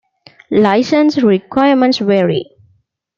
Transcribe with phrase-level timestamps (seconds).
[0.49, 2.49] License requirements vary.